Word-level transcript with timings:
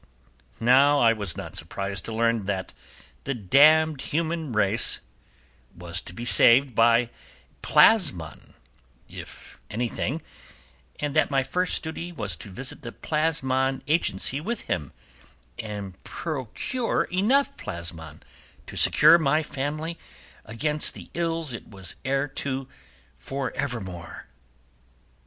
Now, 0.59 0.97
I 0.97 1.13
was 1.13 1.37
not 1.37 1.55
surprised 1.55 2.05
to 2.05 2.11
learn 2.11 2.45
that 2.47 2.73
"the 3.25 3.35
damned 3.35 4.01
human 4.01 4.51
race" 4.51 4.99
was 5.77 6.01
to 6.01 6.13
be 6.13 6.25
saved 6.25 6.73
by 6.73 7.11
plasmon, 7.61 8.55
if 9.07 9.59
anything, 9.69 10.23
and 10.99 11.15
that 11.15 11.29
my 11.29 11.43
first 11.43 11.83
duty 11.83 12.11
was 12.11 12.35
to 12.37 12.49
visit 12.49 12.81
the 12.81 12.91
plasmon 12.91 13.83
agency 13.87 14.41
with 14.41 14.61
him, 14.61 14.91
and 15.59 16.03
procure 16.03 17.03
enough 17.11 17.55
plasmon 17.55 18.23
to 18.65 18.75
secure 18.75 19.19
my 19.19 19.43
family 19.43 19.99
against 20.45 20.95
the 20.95 21.11
ills 21.13 21.53
it 21.53 21.69
was 21.69 21.95
heir 22.03 22.27
to 22.27 22.67
for 23.15 23.51
evermore. 23.55 24.25